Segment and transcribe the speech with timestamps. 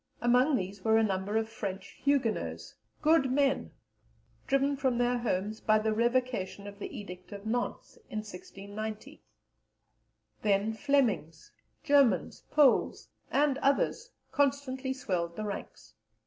[0.19, 3.69] Among these were a number of French Huguenots, good men,
[4.47, 9.21] driven from their homes by the revocation of the Edict of Nantes in 1690.
[10.41, 11.51] Then Flemings,
[11.83, 15.93] Germans, Poles, and others constantly swelled the ranks.